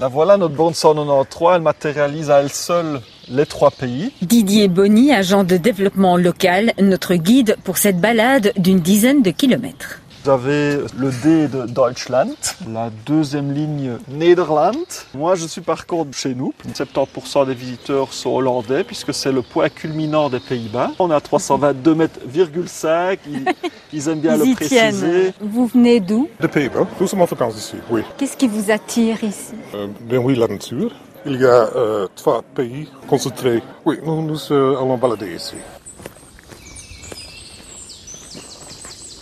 [0.00, 4.12] La voilà, notre bande 193, elle matérialise à elle seule les trois pays.
[4.22, 10.00] Didier Bonny, agent de développement local, notre guide pour cette balade d'une dizaine de kilomètres.
[10.24, 12.28] Vous avez le D de Deutschland,
[12.72, 14.74] la deuxième ligne Nederland.
[15.14, 16.52] Moi, je suis par contre chez nous.
[16.74, 20.90] 70% des visiteurs sont hollandais puisque c'est le point culminant des Pays-Bas.
[20.98, 22.44] On est à 322 mètres, ils,
[23.92, 24.76] ils aiment bien Ils le préciser.
[24.76, 25.32] tiennent.
[25.40, 26.28] Vous venez d'où?
[26.40, 28.02] De Pays-Bas, nous sommes en vacances ici, oui.
[28.18, 29.54] Qu'est-ce qui vous attire ici?
[29.72, 30.92] Ben oui, la nature.
[31.26, 33.62] Il y a euh, trois pays concentrés.
[33.84, 35.56] Oui, nous nous euh, allons balader ici.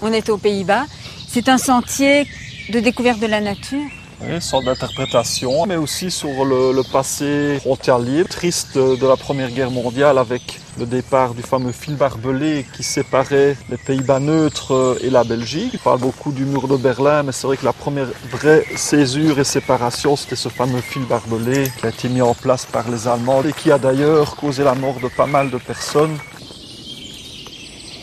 [0.00, 0.86] On est aux Pays-Bas.
[1.28, 2.26] C'est un sentier
[2.70, 3.88] de découverte de la nature.
[4.24, 9.70] Oui, sorte d'interprétation, mais aussi sur le, le passé frontalier, triste de, la Première Guerre
[9.70, 15.10] mondiale avec le départ du fameux fil barbelé qui séparait les Pays-Bas neutres euh, et
[15.10, 15.70] la Belgique.
[15.72, 19.38] Il parle beaucoup du mur de Berlin, mais c'est vrai que la première vraie césure
[19.38, 23.08] et séparation, c'était ce fameux fil barbelé qui a été mis en place par les
[23.08, 26.16] Allemands et qui a d'ailleurs causé la mort de pas mal de personnes.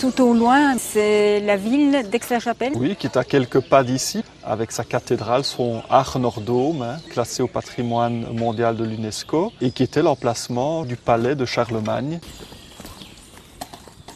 [0.00, 2.72] Tout au loin, c'est la ville d'Aix-la-Chapelle.
[2.74, 7.42] Oui, qui est à quelques pas d'ici, avec sa cathédrale, son Art Nordome, hein, classé
[7.42, 12.18] au patrimoine mondial de l'UNESCO, et qui était l'emplacement du palais de Charlemagne.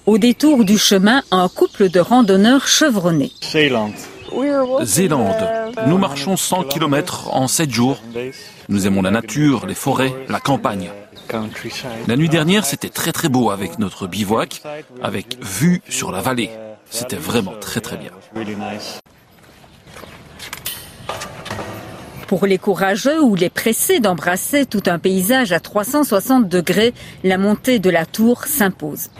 [0.06, 3.32] Au détour du chemin, un couple de randonneurs chevronnés.
[3.42, 3.92] Zélande.
[5.86, 7.98] Nous marchons 100 km en 7 jours.
[8.70, 10.90] Nous aimons la nature, les forêts, la campagne.
[12.06, 14.62] La nuit dernière, c'était très très beau avec notre bivouac,
[15.02, 16.50] avec vue sur la vallée.
[16.90, 18.10] C'était vraiment très très bien.
[22.26, 27.78] Pour les courageux ou les pressés d'embrasser tout un paysage à 360 degrés, la montée
[27.78, 29.10] de la tour s'impose.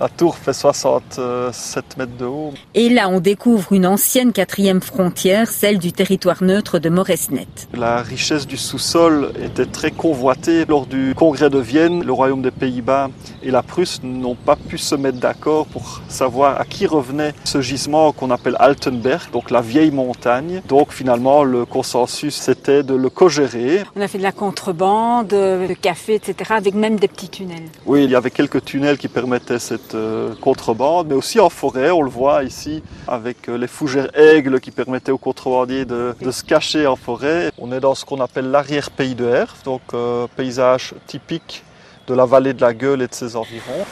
[0.00, 2.52] La tour fait 67 mètres de haut.
[2.74, 7.48] Et là, on découvre une ancienne quatrième frontière, celle du territoire neutre de Moresnet.
[7.74, 10.64] La richesse du sous-sol était très convoitée.
[10.66, 13.10] Lors du congrès de Vienne, le royaume des Pays-Bas
[13.42, 17.60] et la Prusse n'ont pas pu se mettre d'accord pour savoir à qui revenait ce
[17.60, 20.62] gisement qu'on appelle Altenberg, donc la vieille montagne.
[20.68, 23.82] Donc finalement, le consensus, c'était de le co-gérer.
[23.96, 27.68] On a fait de la contrebande, de café, etc., avec même des petits tunnels.
[27.86, 31.90] Oui, il y avait quelques tunnels qui permettaient cette euh, contrebande, mais aussi en forêt,
[31.90, 36.44] on le voit ici, avec euh, les fougères aigles qui permettaient aux contrebandiers de, se
[36.44, 37.50] cacher en forêt.
[37.58, 41.64] On est dans ce qu'on appelle l'arrière-pays de Herve, donc euh, paysage typique
[42.06, 43.84] de la vallée de la Gueule et de ses environs.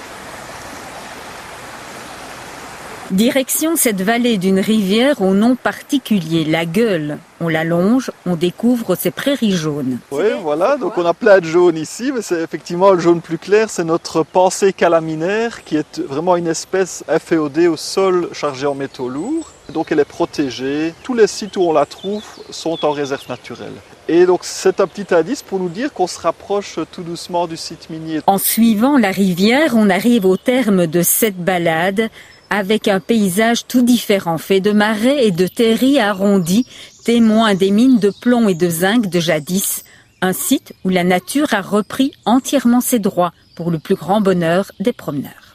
[3.12, 7.18] Direction cette vallée d'une rivière au nom particulier, la Gueule.
[7.40, 9.98] On la longe, on découvre ses prairies jaunes.
[10.10, 13.38] Oui, voilà, donc on a plein de jaunes ici, mais c'est effectivement le jaune plus
[13.38, 18.74] clair, c'est notre pensée calaminaire qui est vraiment une espèce inféodée au sol chargée en
[18.74, 19.52] métaux lourds.
[19.72, 20.92] Donc elle est protégée.
[21.04, 23.74] Tous les sites où on la trouve sont en réserve naturelle.
[24.08, 27.56] Et donc c'est un petit indice pour nous dire qu'on se rapproche tout doucement du
[27.56, 28.20] site minier.
[28.26, 32.08] En suivant la rivière, on arrive au terme de cette balade
[32.50, 36.66] avec un paysage tout différent, fait de marais et de terris arrondis,
[37.04, 39.84] témoin des mines de plomb et de zinc de jadis,
[40.22, 44.72] un site où la nature a repris entièrement ses droits pour le plus grand bonheur
[44.80, 45.45] des promeneurs.